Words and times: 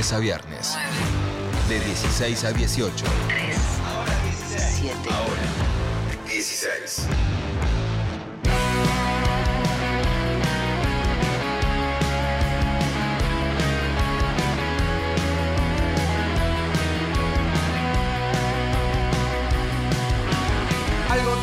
a 0.00 0.18
viernes. 0.18 0.78
De 1.68 1.78
16 1.78 2.44
a 2.44 2.52
18. 2.52 3.04
3, 3.28 3.56
Ahora 3.84 4.18
16. 4.24 4.74
7. 4.80 4.96
Ahora 5.10 5.42
16. 6.26 7.06
Algo 21.10 21.36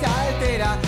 se 0.00 0.06
altera, 0.06 0.78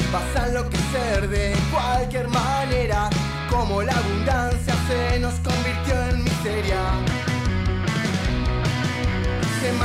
de 1.28 1.54
cualquier 1.70 2.26
manera, 2.26 3.08
como 3.48 3.80
la 3.82 3.92
abundancia 3.92 4.74
se 4.88 5.20
nos 5.20 5.34
convirtió 5.34 5.79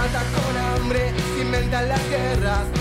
mata 0.05 0.23
con 0.36 0.58
hambre, 0.58 1.14
se 1.36 1.45
las 1.82 2.09
guerras, 2.09 2.75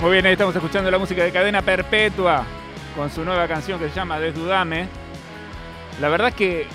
Muy 0.00 0.12
bien, 0.12 0.24
ahí 0.24 0.32
estamos 0.32 0.56
escuchando 0.56 0.90
la 0.90 0.96
música 0.96 1.22
de 1.22 1.30
Cadena 1.30 1.60
Perpetua 1.60 2.46
con 2.96 3.10
su 3.10 3.22
nueva 3.22 3.46
canción 3.46 3.78
que 3.78 3.90
se 3.90 3.94
llama 3.94 4.18
Desdudame. 4.18 4.88
La 6.00 6.08
verdad 6.08 6.28
es 6.28 6.34
que 6.34 6.66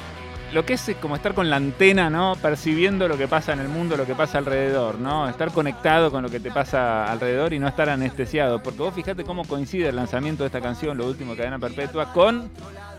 lo 0.53 0.63
que 0.63 0.73
es 0.73 0.95
como 1.01 1.15
estar 1.15 1.33
con 1.33 1.49
la 1.49 1.55
antena, 1.55 2.11
¿no? 2.11 2.35
Percibiendo 2.39 3.07
lo 3.07 3.17
que 3.17 3.27
pasa 3.27 3.53
en 3.53 3.61
el 3.61 3.67
mundo, 3.67 3.97
lo 3.97 4.05
que 4.05 4.13
pasa 4.13 4.37
alrededor, 4.37 4.99
¿no? 4.99 5.27
Estar 5.27 5.51
conectado 5.51 6.11
con 6.11 6.21
lo 6.21 6.29
que 6.29 6.39
te 6.39 6.51
pasa 6.51 7.11
alrededor 7.11 7.53
y 7.53 7.57
no 7.57 7.67
estar 7.67 7.89
anestesiado. 7.89 8.61
Porque 8.61 8.83
vos 8.83 8.93
fijate 8.93 9.23
cómo 9.23 9.43
coincide 9.43 9.89
el 9.89 9.95
lanzamiento 9.95 10.43
de 10.43 10.47
esta 10.47 10.61
canción, 10.61 10.95
lo 10.95 11.07
último 11.07 11.31
de 11.31 11.37
Cadena 11.37 11.57
Perpetua, 11.57 12.13
con 12.13 12.51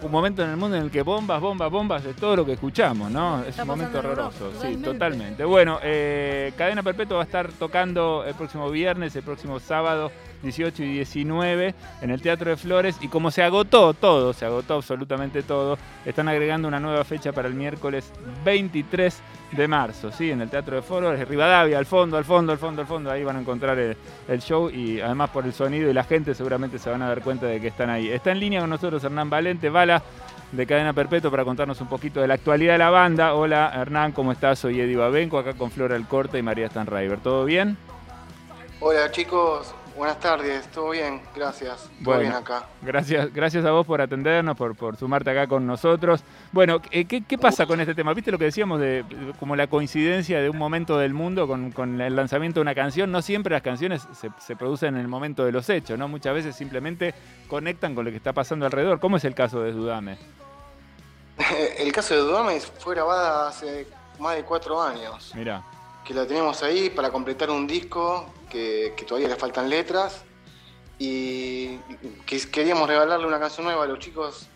un 0.02 0.10
momento 0.10 0.42
en 0.42 0.50
el 0.50 0.56
mundo 0.56 0.76
en 0.76 0.84
el 0.84 0.90
que 0.90 1.02
bombas, 1.02 1.40
bombas, 1.40 1.70
bombas 1.70 2.04
de 2.04 2.14
todo 2.14 2.36
lo 2.36 2.46
que 2.46 2.52
escuchamos, 2.52 3.10
¿no? 3.10 3.42
Es 3.44 3.58
un 3.58 3.66
momento 3.66 3.98
horroroso, 3.98 4.50
sí, 4.52 4.56
totalmente. 4.56 4.92
totalmente. 4.92 5.44
Bueno, 5.44 5.78
eh, 5.82 6.52
Cadena 6.56 6.82
Perpetua 6.82 7.18
va 7.18 7.22
a 7.22 7.26
estar 7.26 7.50
tocando 7.52 8.24
el 8.26 8.34
próximo 8.34 8.70
viernes, 8.70 9.16
el 9.16 9.22
próximo 9.22 9.60
sábado, 9.60 10.10
18 10.42 10.82
y 10.82 10.92
19, 10.94 11.74
en 12.02 12.10
el 12.10 12.20
Teatro 12.20 12.50
de 12.50 12.56
Flores. 12.56 12.96
Y 13.00 13.08
como 13.08 13.30
se 13.30 13.42
agotó 13.42 13.94
todo, 13.94 14.32
se 14.32 14.44
agotó 14.44 14.74
absolutamente 14.74 15.42
todo, 15.42 15.78
están 16.04 16.28
agregando 16.28 16.68
una 16.68 16.80
nueva 16.80 17.04
fecha 17.04 17.32
para 17.32 17.48
el 17.48 17.54
miércoles 17.54 18.12
23 18.44 19.20
de 19.52 19.68
marzo, 19.68 20.10
¿sí? 20.10 20.30
En 20.30 20.40
el 20.40 20.50
Teatro 20.50 20.76
de 20.76 20.82
Flores, 20.82 21.28
Rivadavia, 21.28 21.78
al 21.78 21.86
fondo, 21.86 22.16
al 22.16 22.24
fondo, 22.24 22.52
al 22.52 22.58
fondo, 22.58 22.82
al 22.82 22.88
fondo. 22.88 23.10
Ahí 23.10 23.24
van 23.24 23.36
a 23.36 23.40
encontrar 23.40 23.78
el, 23.78 23.96
show 24.40 24.70
y 24.70 25.00
además 25.00 25.30
por 25.30 25.44
el 25.44 25.52
sonido 25.52 25.90
y 25.90 25.92
la 25.92 26.04
gente 26.04 26.34
seguramente 26.34 26.78
se 26.78 26.90
van 26.90 27.02
a 27.02 27.08
dar 27.08 27.22
cuenta 27.22 27.46
de 27.46 27.60
que 27.60 27.68
están 27.68 27.90
ahí. 27.90 28.08
Está 28.08 28.32
en 28.32 28.40
línea 28.40 28.60
con 28.60 28.70
nosotros 28.70 29.02
Hernán 29.04 29.30
Valente, 29.30 29.70
Bala 29.70 30.02
de 30.52 30.66
Cadena 30.66 30.92
Perpetua 30.92 31.30
para 31.30 31.44
contarnos 31.44 31.80
un 31.80 31.88
poquito 31.88 32.20
de 32.20 32.28
la 32.28 32.34
actualidad 32.34 32.74
de 32.74 32.78
la 32.78 32.90
banda. 32.90 33.34
Hola 33.34 33.72
Hernán, 33.74 34.12
¿cómo 34.12 34.32
estás? 34.32 34.58
Soy 34.58 34.80
Eddie 34.80 34.96
Babenco, 34.96 35.38
acá 35.38 35.54
con 35.54 35.70
Flora 35.70 35.96
Alcorta 35.96 36.38
y 36.38 36.42
María 36.42 36.68
Stanriver. 36.68 37.18
¿Todo 37.18 37.44
bien? 37.44 37.76
Hola 38.80 39.10
chicos, 39.10 39.74
buenas 39.96 40.20
tardes, 40.20 40.66
todo 40.68 40.90
bien, 40.90 41.20
gracias, 41.34 41.82
todo 41.82 41.90
Bueno. 42.00 42.20
bien 42.20 42.32
acá. 42.32 42.66
Gracias, 42.82 43.32
gracias 43.32 43.64
a 43.64 43.70
vos 43.70 43.86
por 43.86 44.00
atendernos, 44.00 44.56
por, 44.56 44.76
por 44.76 44.96
sumarte 44.96 45.30
acá 45.30 45.46
con 45.46 45.66
nosotros. 45.66 46.22
Bueno, 46.52 46.80
eh, 46.90 47.06
¿qué, 47.06 47.24
qué 47.24 47.38
pasa 47.38 47.66
con 47.66 47.80
este 47.80 47.94
tema? 47.94 48.12
¿Viste 48.14 48.30
lo 48.30 48.38
que 48.38 48.44
decíamos 48.44 48.80
de 48.80 49.04
como 49.38 49.56
la 49.56 49.66
coincidencia 49.66 50.40
de 50.40 50.50
un 50.50 50.58
momento 50.58 50.98
del 50.98 51.14
mundo 51.14 51.46
con, 51.46 51.72
con 51.72 52.00
el 52.00 52.14
lanzamiento 52.14 52.60
de 52.60 52.62
una 52.62 52.74
canción? 52.74 53.10
No 53.10 53.22
siempre 53.22 53.52
las 53.52 53.62
canciones 53.62 54.06
se, 54.12 54.30
se 54.38 54.56
producen 54.56 54.94
en 54.94 55.00
el 55.00 55.08
momento 55.08 55.44
de 55.44 55.52
los 55.52 55.68
hechos, 55.70 55.98
¿no? 55.98 56.08
Muchas 56.08 56.34
veces 56.34 56.54
simplemente 56.54 57.14
conectan 57.48 57.94
con 57.94 58.04
lo 58.04 58.10
que 58.10 58.16
está 58.18 58.32
pasando 58.32 58.66
alrededor. 58.66 59.00
¿Cómo 59.00 59.16
es 59.16 59.24
el 59.24 59.34
caso 59.34 59.60
de 59.62 59.72
Dudame? 59.72 60.18
El 61.78 61.92
caso 61.92 62.14
de 62.14 62.20
Dudame 62.20 62.58
fue 62.60 62.94
grabada 62.94 63.48
hace 63.48 63.86
más 64.18 64.36
de 64.36 64.42
cuatro 64.44 64.80
años, 64.82 65.32
Mirá, 65.34 65.62
que 66.06 66.14
la 66.14 66.26
tenemos 66.26 66.62
ahí 66.62 66.88
para 66.90 67.10
completar 67.10 67.50
un 67.50 67.66
disco 67.66 68.32
que, 68.48 68.94
todavía 69.06 69.28
le 69.28 69.36
faltan 69.36 69.68
letras 69.68 70.22
y 70.98 71.78
que 72.24 72.40
queríamos 72.50 72.88
regalarle 72.88 73.26
una 73.26 73.40
canción 73.40 73.66
nueva 73.66 73.84
a 73.84 73.86
los 73.86 73.98
chicos 73.98 74.46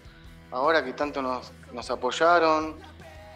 ahora 0.53 0.84
que 0.84 0.93
tanto 0.93 1.21
nos, 1.21 1.53
apoyaron 1.91 2.77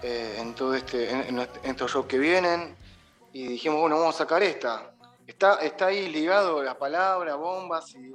eh, 0.02 0.36
en 0.38 0.54
todo 0.54 0.74
este, 0.74 1.10
en, 1.10 1.20
en 1.22 1.38
est- 1.40 1.56
en 1.64 1.70
estos 1.72 1.90
shows 1.92 2.06
que 2.06 2.18
vienen 2.18 2.76
y 3.32 3.48
dijimos 3.48 3.80
bueno 3.80 3.98
vamos 3.98 4.14
a 4.14 4.18
sacar 4.18 4.42
esta. 4.42 4.92
Está, 5.26 5.54
está 5.56 5.86
ahí 5.86 6.08
ligado 6.08 6.62
la 6.62 6.76
palabra, 6.78 7.34
bombas 7.34 7.94
y 7.94 8.14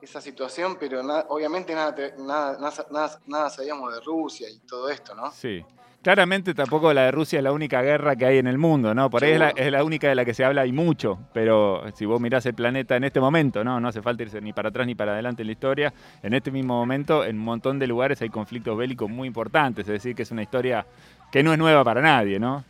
esa 0.00 0.20
situación, 0.20 0.76
pero 0.78 1.00
obviamente 1.28 1.74
nada, 1.74 1.94
te- 1.94 2.14
nada, 2.18 2.58
nada, 2.58 2.86
nada- 2.90 3.20
nada 3.26 3.50
sabíamos 3.50 3.92
de 3.94 4.00
Rusia 4.00 4.48
y 4.48 4.58
todo 4.60 4.88
esto, 4.88 5.14
¿no? 5.14 5.32
sí. 5.32 5.64
Claramente 6.02 6.54
tampoco 6.54 6.94
la 6.94 7.02
de 7.02 7.10
Rusia 7.10 7.40
es 7.40 7.42
la 7.42 7.52
única 7.52 7.82
guerra 7.82 8.16
que 8.16 8.24
hay 8.24 8.38
en 8.38 8.46
el 8.46 8.56
mundo, 8.56 8.94
¿no? 8.94 9.10
Por 9.10 9.22
ahí 9.22 9.32
es 9.32 9.38
la, 9.38 9.50
es 9.50 9.70
la 9.70 9.84
única 9.84 10.08
de 10.08 10.14
la 10.14 10.24
que 10.24 10.32
se 10.32 10.42
habla 10.42 10.64
y 10.64 10.72
mucho, 10.72 11.18
pero 11.34 11.84
si 11.94 12.06
vos 12.06 12.18
mirás 12.18 12.46
el 12.46 12.54
planeta 12.54 12.96
en 12.96 13.04
este 13.04 13.20
momento, 13.20 13.62
¿no? 13.62 13.78
No 13.80 13.88
hace 13.88 14.00
falta 14.00 14.22
irse 14.22 14.40
ni 14.40 14.54
para 14.54 14.70
atrás 14.70 14.86
ni 14.86 14.94
para 14.94 15.12
adelante 15.12 15.42
en 15.42 15.48
la 15.48 15.52
historia. 15.52 15.92
En 16.22 16.32
este 16.32 16.50
mismo 16.50 16.74
momento, 16.74 17.22
en 17.22 17.38
un 17.38 17.44
montón 17.44 17.78
de 17.78 17.86
lugares 17.86 18.22
hay 18.22 18.30
conflictos 18.30 18.78
bélicos 18.78 19.10
muy 19.10 19.28
importantes, 19.28 19.86
es 19.88 19.92
decir, 19.92 20.16
que 20.16 20.22
es 20.22 20.30
una 20.30 20.42
historia 20.42 20.86
que 21.30 21.42
no 21.42 21.52
es 21.52 21.58
nueva 21.58 21.84
para 21.84 22.00
nadie, 22.00 22.40
¿no? 22.40 22.64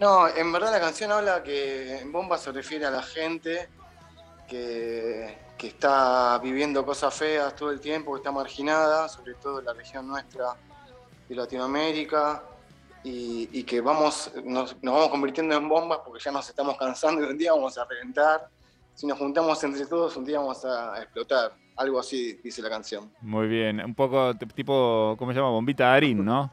No, 0.00 0.28
en 0.28 0.50
verdad 0.50 0.72
la 0.72 0.80
canción 0.80 1.12
habla 1.12 1.42
que 1.42 1.98
en 1.98 2.10
bomba 2.10 2.38
se 2.38 2.52
refiere 2.52 2.86
a 2.86 2.90
la 2.90 3.02
gente 3.02 3.68
que, 4.48 5.36
que 5.58 5.66
está 5.66 6.38
viviendo 6.42 6.86
cosas 6.86 7.12
feas 7.12 7.54
todo 7.54 7.70
el 7.70 7.80
tiempo, 7.80 8.14
que 8.14 8.16
está 8.16 8.32
marginada, 8.32 9.10
sobre 9.10 9.34
todo 9.34 9.58
en 9.58 9.66
la 9.66 9.74
región 9.74 10.08
nuestra 10.08 10.56
de 11.34 11.42
Latinoamérica, 11.42 12.42
y, 13.04 13.48
y 13.52 13.64
que 13.64 13.80
vamos, 13.80 14.30
nos, 14.44 14.76
nos 14.82 14.94
vamos 14.94 15.08
convirtiendo 15.08 15.56
en 15.56 15.68
bombas 15.68 15.98
porque 16.04 16.22
ya 16.22 16.30
nos 16.30 16.48
estamos 16.48 16.76
cansando 16.78 17.20
y 17.22 17.30
un 17.30 17.36
día 17.36 17.52
vamos 17.52 17.76
a 17.76 17.84
reventar. 17.84 18.48
Si 18.94 19.06
nos 19.06 19.18
juntamos 19.18 19.62
entre 19.64 19.86
todos, 19.86 20.16
un 20.16 20.24
día 20.24 20.38
vamos 20.38 20.64
a 20.64 21.02
explotar. 21.02 21.52
Algo 21.76 21.98
así 21.98 22.34
dice 22.44 22.62
la 22.62 22.68
canción. 22.68 23.10
Muy 23.22 23.48
bien, 23.48 23.80
un 23.84 23.94
poco 23.94 24.34
tipo, 24.54 25.16
¿cómo 25.18 25.32
se 25.32 25.38
llama? 25.38 25.50
Bombita 25.50 25.90
de 25.90 25.96
harín, 25.96 26.24
¿no? 26.24 26.52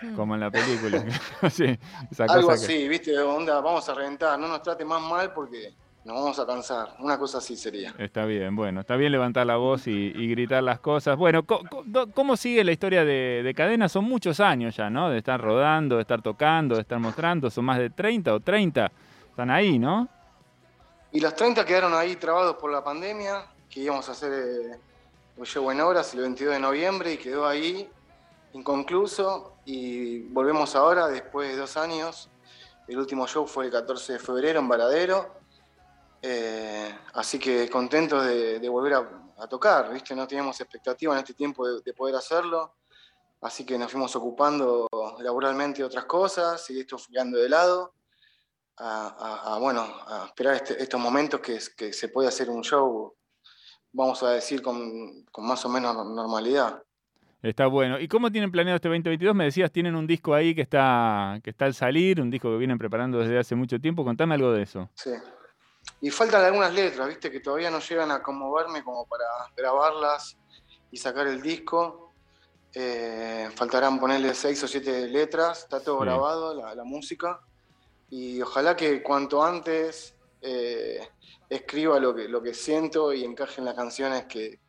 Como 0.16 0.34
en 0.34 0.40
la 0.40 0.50
película. 0.50 1.04
sí, 1.50 1.78
esa 2.10 2.24
Algo 2.24 2.48
cosa 2.48 2.66
que- 2.66 2.72
así, 2.72 2.88
¿viste? 2.88 3.18
Onda, 3.18 3.60
vamos 3.60 3.86
a 3.88 3.94
reventar, 3.94 4.38
no 4.38 4.48
nos 4.48 4.62
trate 4.62 4.84
más 4.84 5.02
mal 5.02 5.32
porque 5.34 5.74
nos 6.04 6.16
vamos 6.16 6.38
a 6.38 6.46
cansar. 6.46 6.94
Una 6.98 7.18
cosa 7.18 7.38
así 7.38 7.56
sería. 7.56 7.94
Está 7.98 8.24
bien, 8.24 8.56
bueno, 8.56 8.80
está 8.80 8.96
bien 8.96 9.12
levantar 9.12 9.46
la 9.46 9.56
voz 9.56 9.86
y, 9.86 10.12
y 10.14 10.30
gritar 10.30 10.62
las 10.62 10.80
cosas. 10.80 11.16
Bueno, 11.16 11.44
¿cómo 12.14 12.36
sigue 12.36 12.64
la 12.64 12.72
historia 12.72 13.04
de, 13.04 13.42
de 13.44 13.54
Cadena? 13.54 13.88
Son 13.88 14.04
muchos 14.04 14.40
años 14.40 14.76
ya, 14.76 14.88
¿no? 14.88 15.10
De 15.10 15.18
estar 15.18 15.40
rodando, 15.40 15.96
de 15.96 16.02
estar 16.02 16.22
tocando, 16.22 16.76
de 16.76 16.82
estar 16.82 16.98
mostrando. 16.98 17.50
Son 17.50 17.64
más 17.64 17.78
de 17.78 17.90
30 17.90 18.34
o 18.34 18.40
30. 18.40 18.90
Están 19.30 19.50
ahí, 19.50 19.78
¿no? 19.78 20.08
Y 21.12 21.20
los 21.20 21.34
30 21.34 21.64
quedaron 21.64 21.92
ahí 21.92 22.16
trabados 22.16 22.56
por 22.56 22.70
la 22.70 22.84
pandemia, 22.84 23.44
que 23.68 23.80
íbamos 23.80 24.08
a 24.08 24.12
hacer 24.12 24.32
eh, 24.32 25.44
show 25.44 25.70
en 25.70 25.80
horas 25.80 26.14
el 26.14 26.20
22 26.20 26.54
de 26.54 26.60
noviembre 26.60 27.12
y 27.12 27.16
quedó 27.16 27.46
ahí 27.46 27.88
inconcluso. 28.52 29.56
Y 29.64 30.20
volvemos 30.28 30.74
ahora, 30.76 31.08
después 31.08 31.50
de 31.50 31.56
dos 31.56 31.76
años. 31.76 32.30
El 32.88 32.98
último 32.98 33.26
show 33.26 33.46
fue 33.46 33.66
el 33.66 33.70
14 33.70 34.14
de 34.14 34.18
febrero 34.18 34.60
en 34.60 34.68
Varadero. 34.68 35.34
Eh, 36.22 36.94
así 37.14 37.38
que 37.38 37.68
contentos 37.70 38.24
de, 38.26 38.58
de 38.60 38.68
volver 38.68 38.94
a, 38.94 39.08
a 39.38 39.46
tocar, 39.48 39.92
¿viste? 39.92 40.14
No 40.14 40.26
teníamos 40.26 40.60
expectativa 40.60 41.12
en 41.14 41.18
este 41.20 41.34
tiempo 41.34 41.66
de, 41.66 41.80
de 41.82 41.94
poder 41.94 42.14
hacerlo. 42.16 42.76
Así 43.42 43.64
que 43.64 43.78
nos 43.78 43.90
fuimos 43.90 44.14
ocupando 44.16 44.86
laboralmente 45.20 45.78
de 45.78 45.84
otras 45.84 46.04
cosas 46.04 46.68
y 46.70 46.80
esto 46.80 46.98
fue 46.98 47.12
quedando 47.14 47.38
de 47.38 47.48
lado. 47.48 47.94
A, 48.82 49.08
a- 49.08 49.54
a, 49.56 49.58
bueno, 49.58 49.82
a 50.06 50.26
esperar 50.26 50.54
este- 50.56 50.82
estos 50.82 51.00
momentos 51.00 51.40
que, 51.40 51.58
que 51.76 51.92
se 51.92 52.08
puede 52.08 52.28
hacer 52.28 52.48
un 52.50 52.62
show 52.62 53.14
vamos 53.92 54.22
a 54.22 54.30
decir, 54.30 54.62
con, 54.62 55.24
con 55.32 55.44
más 55.46 55.64
o 55.64 55.68
menos 55.68 55.94
normalidad. 56.06 56.80
Está 57.42 57.66
bueno. 57.66 57.98
¿Y 57.98 58.06
cómo 58.06 58.30
tienen 58.30 58.52
planeado 58.52 58.76
este 58.76 58.88
2022? 58.88 59.34
Me 59.34 59.44
decías, 59.44 59.72
tienen 59.72 59.96
un 59.96 60.06
disco 60.06 60.32
ahí 60.32 60.54
que 60.54 60.60
está, 60.62 61.40
que 61.42 61.50
está 61.50 61.64
al 61.64 61.74
salir, 61.74 62.20
un 62.20 62.30
disco 62.30 62.50
que 62.50 62.56
vienen 62.58 62.78
preparando 62.78 63.18
desde 63.18 63.38
hace 63.38 63.56
mucho 63.56 63.80
tiempo. 63.80 64.04
Contame 64.04 64.34
algo 64.36 64.52
de 64.52 64.62
eso. 64.62 64.88
Sí. 64.94 65.10
Y 66.00 66.10
faltan 66.10 66.44
algunas 66.44 66.72
letras, 66.72 67.08
viste, 67.08 67.30
que 67.30 67.40
todavía 67.40 67.70
no 67.70 67.80
llegan 67.80 68.10
a 68.10 68.22
conmoverme 68.22 68.82
como 68.82 69.06
para 69.06 69.24
grabarlas 69.56 70.36
y 70.90 70.96
sacar 70.96 71.26
el 71.26 71.42
disco. 71.42 72.12
Eh, 72.72 73.50
faltarán 73.54 73.98
ponerle 73.98 74.34
seis 74.34 74.62
o 74.62 74.68
siete 74.68 75.08
letras, 75.08 75.60
está 75.60 75.82
todo 75.82 75.98
Sí. 75.98 76.04
grabado, 76.04 76.54
la, 76.54 76.74
la 76.74 76.84
música. 76.84 77.40
Y 78.08 78.40
ojalá 78.40 78.74
que 78.76 79.02
cuanto 79.02 79.42
antes 79.42 80.14
eh, 80.40 81.06
escriba 81.48 81.98
lo 82.00 82.14
que, 82.14 82.28
lo 82.28 82.42
que 82.42 82.54
siento 82.54 83.12
y 83.12 83.24
encaje 83.24 83.60
en 83.60 83.66
las 83.66 83.74
canciones 83.74 84.24
que, 84.26 84.60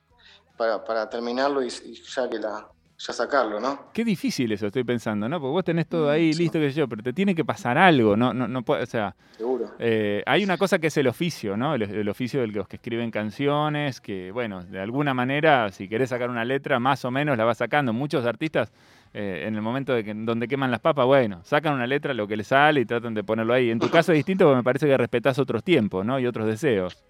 para, 0.58 0.84
para 0.84 1.10
terminarlo 1.10 1.64
y, 1.64 1.68
y 1.68 2.04
ya 2.04 2.30
que 2.30 2.40
la 2.40 2.70
ya 3.08 3.14
sacarlo, 3.14 3.60
¿no? 3.60 3.92
Qué 3.94 4.04
difícil 4.06 4.52
eso, 4.52 4.68
estoy 4.68 4.84
pensando, 4.84 5.28
¿no? 5.28 5.40
Porque 5.40 5.52
vos 5.52 5.64
tenés 5.66 5.88
todo 5.88 6.10
ahí 6.10 6.30
Mm, 6.30 6.34
sí. 6.34 6.40
listo, 6.44 6.60
qué 6.60 6.70
sé 6.72 6.78
yo, 6.80 6.88
pero 6.88 7.02
te 7.04 7.14
tiene 7.14 7.34
que 7.36 7.44
pasar 7.44 7.78
algo, 7.78 8.16
¿no? 8.16 8.34
no, 8.34 8.48
no 8.48 8.62
puede- 8.62 8.84
o 8.84 8.86
sea, 8.86 9.16
Seguro. 9.36 9.72
eh, 9.80 10.22
hay 10.26 10.44
una 10.44 10.58
cosa 10.58 10.78
que 10.80 10.88
es 10.88 10.98
el 10.98 11.08
oficio, 11.08 11.58
¿no? 11.58 11.74
El, 11.76 11.82
el 11.84 12.10
oficio 12.10 12.42
de 12.42 12.48
los 12.48 12.68
que 12.68 12.76
escriben 12.78 13.10
canciones, 13.12 14.00
que, 14.00 14.32
bueno, 14.32 14.64
de 14.64 14.80
alguna 14.80 15.14
manera, 15.14 15.72
si 15.72 15.88
querés 15.90 16.10
sacar 16.10 16.30
una 16.30 16.46
letra, 16.46 16.80
más 16.80 17.04
o 17.06 17.12
menos 17.12 17.38
la 17.38 17.44
vas 17.44 17.58
sacando. 17.58 17.92
Muchos 17.92 18.26
artistas, 18.26 18.72
eh, 19.14 19.46
en 19.48 19.56
el 19.56 19.62
momento 19.62 19.94
de 19.94 20.04
que, 20.04 20.14
donde 20.14 20.48
queman 20.48 20.70
las 20.72 20.80
papas, 20.80 21.06
bueno, 21.06 21.42
sacan 21.44 21.74
una 21.74 21.88
letra, 21.88 22.14
lo 22.14 22.28
que 22.28 22.38
les 22.38 22.48
sale 22.48 22.82
y 22.82 22.86
tratan 22.86 23.14
de 23.14 23.24
ponerlo 23.24 23.54
ahí. 23.54 23.72
En 23.72 23.80
tu 23.80 23.90
caso 23.90 24.12
es 24.12 24.18
distinto 24.18 24.46
porque 24.46 24.58
me 24.58 24.64
parece 24.64 24.86
que 24.88 24.96
respetás 24.98 25.40
otros 25.40 25.64
tiempos, 25.64 26.06
¿no? 26.06 26.20
Y 26.20 26.28
otros 26.28 26.46
deseos. 26.48 27.04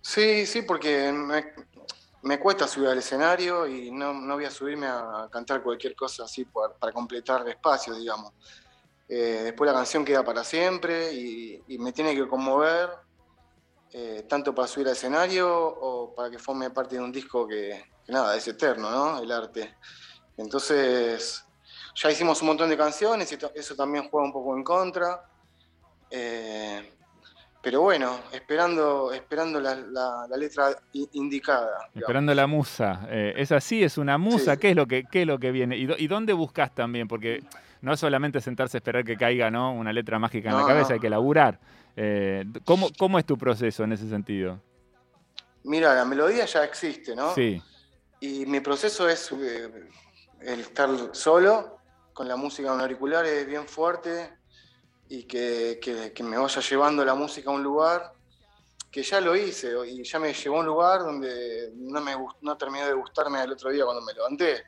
Sí, 0.00 0.44
sí, 0.46 0.62
porque 0.62 1.12
me, 1.12 1.44
me 2.24 2.38
cuesta 2.38 2.66
subir 2.66 2.88
al 2.88 2.98
escenario 2.98 3.66
y 3.66 3.90
no, 3.90 4.14
no 4.14 4.34
voy 4.34 4.46
a 4.46 4.50
subirme 4.50 4.86
a 4.86 5.28
cantar 5.30 5.62
cualquier 5.62 5.94
cosa 5.94 6.24
así 6.24 6.46
para 6.46 6.92
completar 6.92 7.46
espacio, 7.48 7.94
digamos. 7.94 8.32
Eh, 9.06 9.42
después 9.44 9.70
la 9.70 9.76
canción 9.76 10.04
queda 10.04 10.24
para 10.24 10.42
siempre 10.42 11.12
y, 11.12 11.62
me 11.78 11.92
tiene 11.92 12.14
que 12.14 12.26
conmover, 12.26 12.88
eh, 13.92 14.24
tanto 14.26 14.54
para 14.54 14.66
subir 14.66 14.86
al 14.86 14.94
escenario 14.94 15.54
o 15.54 16.14
para 16.14 16.30
que 16.30 16.38
forme 16.38 16.70
parte 16.70 16.96
de 16.96 17.02
un 17.02 17.12
disco 17.12 17.46
que, 17.46 17.92
nada, 18.08 18.34
es 18.34 18.48
eterno, 18.48 18.90
¿no? 18.90 19.22
El 19.22 19.30
arte. 19.30 19.76
Entonces, 20.38 21.44
ya 21.94 22.10
hicimos 22.10 22.40
un 22.40 22.48
montón 22.48 22.70
de 22.70 22.76
canciones 22.76 23.30
y 23.32 23.38
eso 23.54 23.76
también 23.76 24.08
juega 24.08 24.26
un 24.26 24.32
poco 24.32 24.56
en 24.56 24.64
contra. 24.64 25.28
Eh, 26.10 26.90
pero 27.64 27.80
bueno, 27.80 28.20
esperando, 28.32 29.10
esperando 29.12 29.58
la, 29.60 29.74
la- 29.74 30.26
la 30.28 30.36
letra 30.36 30.68
indicada. 31.14 31.66
digamos. 31.66 31.96
Esperando 31.96 32.34
la 32.34 32.46
musa. 32.46 33.06
Eh, 33.08 33.32
¿Es 33.36 33.50
así? 33.50 33.82
¿Es 33.82 33.96
una 33.98 34.18
musa? 34.18 34.52
Sí. 34.54 34.60
¿Qué, 34.60 34.70
es 34.70 34.76
lo 34.76 34.86
que, 34.86 35.04
¿Qué 35.10 35.22
es 35.22 35.26
lo 35.26 35.38
que 35.38 35.50
viene? 35.50 35.76
¿Y, 35.76 35.86
dó- 35.86 35.96
y 35.98 36.06
dónde 36.06 36.32
buscas 36.34 36.74
también? 36.74 37.08
Porque 37.08 37.42
no 37.80 37.92
es 37.94 37.98
solamente 38.00 38.40
sentarse 38.40 38.76
a 38.76 38.78
esperar 38.78 39.04
que 39.04 39.16
caiga 39.16 39.50
¿no? 39.50 39.72
una 39.72 39.92
letra 39.92 40.18
mágica 40.18 40.50
en 40.50 40.56
la 40.58 40.66
cabeza, 40.66 40.90
no. 40.90 40.94
hay 40.94 41.00
que 41.00 41.10
laburar. 41.10 41.58
Eh, 41.96 42.44
¿cómo, 42.64 42.88
¿Cómo 42.98 43.18
es 43.18 43.24
tu 43.24 43.36
proceso 43.38 43.82
en 43.84 43.92
ese 43.92 44.08
sentido? 44.08 44.60
Mira, 45.64 45.94
la 45.94 46.04
melodía 46.04 46.44
ya 46.44 46.62
existe, 46.64 47.16
¿no? 47.16 47.34
Sí, 47.34 47.62
Y 48.20 48.44
mi 48.46 48.60
proceso 48.60 49.08
es 49.08 49.32
eh, 49.32 49.70
el 50.42 50.60
estar 50.60 50.90
solo, 51.12 51.78
con 52.12 52.28
la 52.28 52.36
música 52.36 52.72
en 52.74 52.80
auriculares 52.80 53.46
bien 53.46 53.66
fuerte 53.66 54.30
y 55.18 55.24
que, 55.24 55.78
que- 55.82 56.12
que 56.12 56.22
me 56.22 56.36
vaya 56.36 56.60
llevando 56.60 57.04
la 57.04 57.14
música 57.14 57.50
a 57.50 57.54
un 57.54 57.62
lugar 57.62 58.12
que 58.90 59.02
ya 59.02 59.20
lo 59.20 59.34
hice 59.36 59.72
y 59.88 60.02
ya 60.04 60.18
me 60.18 60.32
llevó 60.32 60.56
a 60.56 60.60
un 60.60 60.66
lugar 60.66 61.00
donde 61.00 61.72
no, 61.76 62.00
me, 62.00 62.12
no 62.42 62.56
terminó 62.56 62.86
de 62.86 62.92
gustarme 62.94 63.42
el 63.42 63.52
otro 63.52 63.70
día 63.70 63.84
cuando 63.84 64.02
me 64.02 64.12
levanté. 64.12 64.62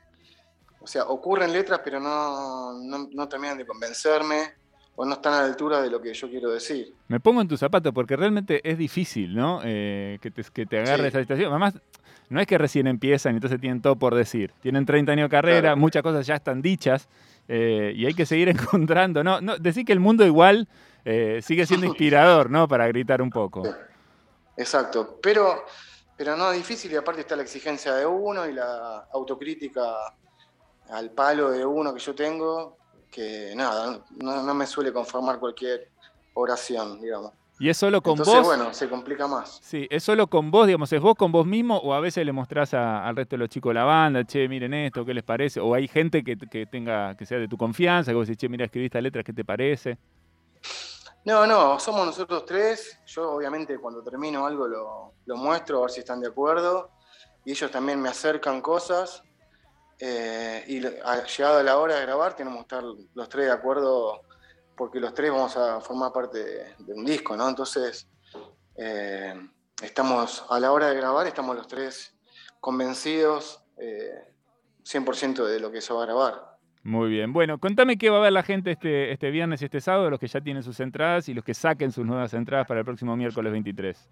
O 0.81 0.87
sea, 0.87 1.05
ocurren 1.05 1.51
letras 1.51 1.81
pero 1.83 1.99
no, 1.99 2.73
no, 2.73 3.07
no 3.11 3.27
terminan 3.27 3.57
de 3.57 3.65
convencerme 3.65 4.53
o 4.95 5.05
no 5.05 5.13
están 5.13 5.33
a 5.33 5.41
la 5.41 5.45
altura 5.47 5.81
de 5.81 5.89
lo 5.89 6.01
que 6.01 6.13
yo 6.13 6.29
quiero 6.29 6.49
decir. 6.51 6.93
me 7.07 7.19
pongo 7.19 7.39
en 7.41 7.47
tus 7.47 7.59
zapatos 7.59 7.93
porque 7.93 8.15
realmente 8.15 8.61
es 8.69 8.77
difícil, 8.77 9.35
¿no? 9.35 9.61
Eh, 9.63 10.17
que, 10.21 10.31
te, 10.31 10.43
que 10.43 10.65
te 10.65 10.79
agarre 10.79 11.03
Sí. 11.03 11.07
esa 11.09 11.19
situación. 11.21 11.51
Además, 11.51 11.75
no 12.29 12.41
es 12.41 12.47
que 12.47 12.57
recién 12.57 12.87
empiezan 12.87 13.33
y 13.33 13.37
entonces 13.37 13.61
tienen 13.61 13.81
todo 13.81 13.95
por 13.95 14.13
decir. 14.15 14.51
Tienen 14.61 14.85
30 14.85 15.11
años 15.13 15.25
de 15.29 15.35
carrera, 15.37 15.59
Claro. 15.61 15.77
muchas 15.77 16.01
cosas 16.03 16.25
ya 16.27 16.35
están 16.35 16.61
dichas 16.61 17.07
eh, 17.47 17.93
y 17.95 18.05
hay 18.05 18.13
que 18.13 18.25
seguir 18.25 18.49
encontrando. 18.49 19.23
No, 19.23 19.41
no, 19.41 19.57
decir 19.57 19.85
que 19.85 19.93
el 19.93 19.99
mundo 19.99 20.25
igual 20.25 20.67
eh, 21.05 21.39
sigue 21.41 21.65
siendo 21.65 21.85
inspirador, 21.87 22.49
¿no? 22.49 22.67
Para 22.67 22.87
gritar 22.87 23.21
un 23.21 23.29
poco. 23.29 23.63
Exacto, 24.55 25.19
pero, 25.21 25.65
pero 26.15 26.35
no 26.35 26.51
es 26.51 26.57
difícil 26.57 26.91
y 26.91 26.95
aparte 26.95 27.21
está 27.21 27.35
la 27.35 27.43
exigencia 27.43 27.93
de 27.93 28.05
uno 28.05 28.47
y 28.47 28.53
la 28.53 29.07
autocrítica 29.13 29.83
al 30.89 31.11
palo 31.11 31.51
de 31.51 31.63
uno 31.63 31.93
que 31.93 31.99
yo 31.99 32.15
tengo, 32.15 32.77
que 33.11 33.53
nada, 33.55 34.03
no, 34.17 34.43
no 34.43 34.53
me 34.53 34.65
suele 34.65 34.91
conformar 34.91 35.39
cualquier 35.39 35.91
oración, 36.33 36.99
digamos. 37.01 37.33
Y 37.59 37.69
es 37.69 37.77
solo 37.77 38.01
con 38.01 38.13
Entonces, 38.13 38.35
vos. 38.35 38.45
bueno, 38.45 38.73
se 38.73 38.87
complica 38.87 39.27
más. 39.27 39.59
Sí, 39.63 39.87
es 39.89 40.03
solo 40.03 40.27
con 40.27 40.51
vos, 40.51 40.67
digamos, 40.67 40.93
es 40.93 41.01
vos 41.01 41.15
con 41.15 41.31
vos 41.31 41.45
mismo 41.45 41.77
o 41.77 41.93
a 41.93 41.99
veces 41.99 42.23
le 42.25 42.31
mostrás 42.31 42.73
a- 42.75 43.07
al 43.07 43.15
resto 43.15 43.35
de 43.35 43.39
los 43.39 43.49
chicos 43.49 43.71
de 43.71 43.73
la 43.75 43.83
banda, 43.83 44.23
che, 44.25 44.47
miren 44.47 44.73
esto, 44.75 45.03
¿qué 45.03 45.13
les 45.13 45.23
parece? 45.23 45.59
O 45.59 45.73
hay 45.73 45.87
gente 45.87 46.23
que, 46.23 46.37
que 46.37 46.67
tenga, 46.67 47.15
que 47.17 47.25
sea 47.25 47.39
de 47.39 47.47
tu 47.47 47.57
confianza, 47.57 48.11
que 48.11 48.15
vos 48.15 48.27
decís, 48.27 48.39
che, 48.41 48.47
mira, 48.49 48.65
escribí 48.65 48.85
esta 48.85 49.01
letra, 49.01 49.23
¿qué 49.23 49.33
te 49.33 49.43
parece? 49.43 49.97
No, 51.25 51.45
no, 51.45 51.79
somos 51.79 52.05
nosotros 52.05 52.45
tres. 52.45 52.99
Yo 53.07 53.31
obviamente 53.31 53.77
cuando 53.79 54.01
termino 54.03 54.45
algo 54.45 54.67
lo, 54.67 55.13
lo 55.25 55.35
muestro, 55.37 55.79
a 55.79 55.81
ver 55.81 55.89
si 55.91 55.99
están 55.99 56.21
de 56.21 56.27
acuerdo. 56.27 56.91
Y 57.43 57.51
ellos 57.51 57.69
también 57.71 57.99
me 58.01 58.09
acercan 58.09 58.61
cosas. 58.61 59.23
Eh, 59.99 60.63
y 60.67 60.85
a- 60.85 61.25
llegada 61.25 61.63
la 61.63 61.77
hora 61.79 61.95
de 61.95 62.01
grabar 62.03 62.35
tenemos 62.35 62.59
que 62.59 62.75
estar 62.75 62.83
los 62.83 63.29
tres 63.29 63.47
de 63.47 63.51
acuerdo 63.51 64.21
porque 64.77 64.99
los 64.99 65.13
tres 65.13 65.31
vamos 65.31 65.57
a 65.57 65.81
formar 65.81 66.13
parte 66.13 66.37
de, 66.37 66.75
de 66.77 66.93
un 66.93 67.03
disco, 67.03 67.35
¿no? 67.35 67.49
Entonces, 67.49 68.07
eh, 68.77 69.33
estamos 69.81 70.45
a 70.49 70.59
la 70.59 70.71
hora 70.71 70.89
de 70.89 70.95
grabar, 70.95 71.25
estamos 71.25 71.55
los 71.55 71.67
tres 71.67 72.15
convencidos 72.59 73.63
eh, 73.77 74.33
100% 74.83 75.45
de 75.45 75.59
lo 75.59 75.71
que 75.71 75.81
se 75.81 75.93
va 75.93 76.03
a 76.03 76.05
grabar. 76.05 76.57
Muy 76.83 77.09
bien. 77.09 77.33
Bueno, 77.33 77.59
contame 77.59 77.97
qué 77.97 78.09
va 78.09 78.17
a 78.17 78.21
ver 78.21 78.31
la 78.31 78.43
gente 78.43 78.71
este, 78.71 79.11
este 79.11 79.29
viernes 79.31 79.61
y 79.61 79.65
este 79.65 79.81
sábado, 79.81 80.09
los 80.09 80.19
que 80.19 80.27
ya 80.27 80.39
tienen 80.39 80.63
sus 80.63 80.79
entradas 80.79 81.27
y 81.27 81.33
los 81.33 81.43
que 81.43 81.53
saquen 81.53 81.91
sus 81.91 82.05
nuevas 82.05 82.33
entradas 82.33 82.67
para 82.67 82.79
el 82.79 82.85
próximo 82.85 83.17
miércoles 83.17 83.51
23. 83.51 84.09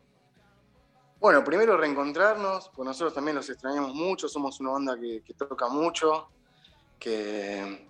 Bueno, 1.19 1.43
primero 1.43 1.77
reencontrarnos, 1.77 2.69
porque 2.69 2.89
nosotros 2.89 3.13
también 3.13 3.35
los 3.35 3.49
extrañamos 3.49 3.93
mucho, 3.93 4.27
somos 4.27 4.59
una 4.59 4.71
banda 4.71 4.99
que, 4.99 5.21
que 5.23 5.33
toca 5.33 5.69
mucho, 5.69 6.27
que 6.99 7.87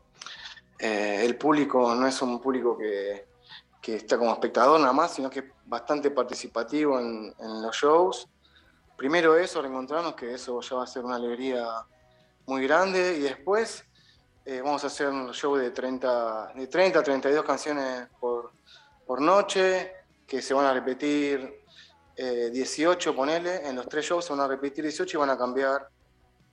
eh, 0.79 1.21
el 1.23 1.37
público 1.37 1.93
no 1.95 2.07
es 2.07 2.21
un 2.21 2.41
público 2.41 2.77
que, 2.77 3.27
que 3.81 3.95
está 3.95 4.17
como 4.17 4.33
espectador 4.33 4.79
nada 4.79 4.93
más, 4.93 5.13
sino 5.13 5.29
que 5.29 5.39
es 5.39 5.45
bastante 5.65 6.11
participativo 6.11 6.99
en, 6.99 7.33
en 7.39 7.61
los 7.61 7.75
shows. 7.75 8.27
Primero 8.95 9.37
eso, 9.37 9.61
reencontrarnos, 9.61 10.15
que 10.15 10.33
eso 10.33 10.59
ya 10.61 10.75
va 10.77 10.83
a 10.83 10.87
ser 10.87 11.03
una 11.03 11.15
alegría 11.15 11.65
muy 12.45 12.63
grande, 12.65 13.17
y 13.17 13.21
después 13.21 13.83
eh, 14.45 14.61
vamos 14.61 14.83
a 14.83 14.87
hacer 14.87 15.07
un 15.07 15.33
show 15.33 15.55
de 15.55 15.71
30, 15.71 16.53
de 16.55 16.67
30 16.67 16.99
a 16.99 17.03
32 17.03 17.43
canciones 17.43 18.07
por, 18.19 18.51
por 19.05 19.19
noche, 19.19 19.91
que 20.27 20.41
se 20.41 20.53
van 20.53 20.65
a 20.65 20.73
repetir 20.73 21.63
eh, 22.15 22.49
18, 22.51 23.15
ponele, 23.15 23.67
en 23.67 23.75
los 23.75 23.87
tres 23.87 24.05
shows 24.05 24.23
se 24.23 24.33
van 24.33 24.41
a 24.41 24.47
repetir 24.47 24.83
18 24.83 25.17
y 25.17 25.19
van 25.19 25.31
a 25.31 25.37
cambiar 25.37 25.89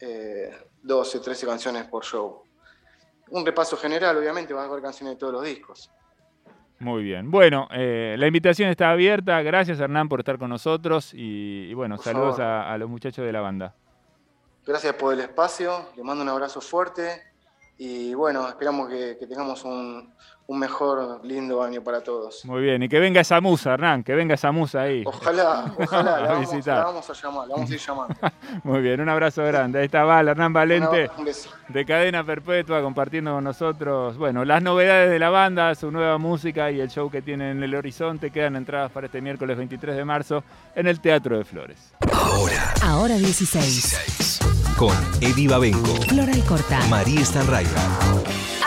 eh, 0.01 0.51
12, 0.83 1.21
13 1.21 1.47
canciones 1.47 1.85
por 1.85 2.05
show. 2.05 2.43
Un 3.31 3.47
repaso 3.47 3.77
general, 3.77 4.17
obviamente, 4.17 4.53
van 4.53 4.65
a 4.67 4.69
haber 4.69 4.83
canciones 4.83 5.15
de 5.15 5.19
todos 5.19 5.33
los 5.33 5.45
discos. 5.45 5.91
Muy 6.79 7.03
bien. 7.03 7.31
Bueno, 7.31 7.69
eh, 7.73 8.17
la 8.19 8.27
invitación 8.27 8.69
está 8.69 8.91
abierta. 8.91 9.41
Gracias, 9.43 9.79
Hernán, 9.79 10.09
por 10.09 10.21
estar 10.21 10.39
con 10.39 10.51
nosotros. 10.51 11.15
Y, 11.15 11.69
y 11.71 11.75
bueno, 11.75 11.97
Por 11.97 12.05
saludos 12.05 12.41
a, 12.41 12.73
a 12.73 12.77
los 12.79 12.91
muchachos 12.91 13.25
de 13.25 13.33
la 13.33 13.41
banda. 13.41 13.75
Gracias 14.67 14.95
por 14.95 15.15
el 15.15 15.21
espacio, 15.21 15.89
les 15.97 16.05
mando 16.05 16.23
un 16.23 16.29
abrazo 16.29 16.61
fuerte 16.61 17.32
y 17.79 18.15
bueno, 18.15 18.49
esperamos 18.49 18.89
que, 18.89 19.17
que 19.19 19.27
tengamos 19.27 19.65
un, 19.65 20.13
un 20.47 20.59
mejor, 20.59 21.25
lindo 21.25 21.63
año 21.63 21.83
para 21.83 22.01
todos. 22.03 22.45
Muy 22.45 22.63
bien. 22.63 22.83
Y 22.83 22.89
que 22.89 22.99
venga 23.01 23.21
esa 23.21 23.41
musa, 23.41 23.75
Hernán, 23.75 24.05
que 24.05 24.15
venga 24.15 24.35
esa 24.35 24.53
musa 24.53 24.83
ahí. 24.83 25.03
Ojalá, 25.07 25.73
ojalá, 25.79 26.17
A 26.17 26.21
la 26.21 26.29
vamos, 26.33 26.51
visitar. 26.53 26.79
la 26.79 26.85
vamos 26.85 27.11
a 27.11 27.13
llamar, 27.15 27.49
la 27.49 27.55
vamos 27.55 27.71
a 27.71 27.75
ir 27.75 27.81
llamando. 27.81 28.15
Muy 28.65 28.81
bien, 28.83 29.01
un 29.01 29.09
abrazo 29.09 29.43
grande. 29.45 29.79
Ahí 29.81 29.87
está 29.87 30.05
Val, 30.05 30.29
Hernán 30.29 30.53
Valente. 30.53 31.05
Una- 31.05 31.19
un 31.19 31.25
beso. 31.25 31.51
de 31.69 31.85
Cadena 31.87 32.25
Perpetua 32.25 32.83
compartiendo 32.83 33.33
con 33.33 33.45
nosotros, 33.45 34.17
bueno, 34.19 34.45
las 34.45 34.63
novedades 34.63 35.11
de 35.11 35.19
la 35.19 35.31
banda, 35.31 35.75
su 35.75 35.91
nueva 35.91 36.19
música 36.19 36.71
y 36.71 36.81
el 36.81 36.89
show 36.91 37.11
que 37.11 37.23
tienen 37.23 37.57
en 37.57 37.63
el 37.63 37.75
horizonte. 37.75 38.31
Quedan 38.31 38.57
entradas 38.57 38.93
para 38.93 39.07
este 39.07 39.21
miércoles 39.21 39.57
23 39.57 39.97
de 39.97 40.05
marzo 40.05 40.45
en 40.77 40.87
el 40.87 41.01
Teatro 41.01 41.39
de 41.39 41.45
Flores. 41.45 41.93
Ahora, 42.13 42.75
Ahora 42.83 43.15
16. 43.17 43.65
16. 43.65 44.62
Con 44.83 44.97
Eddie 45.21 45.47
Babenco, 45.47 45.95
Flora 46.09 46.37
y 46.37 46.41
Corta. 46.41 46.85
María 46.89 47.25
Stanraiva. 47.25 47.71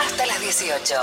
Hasta 0.00 0.24
las 0.24 0.40
18. 0.40 0.94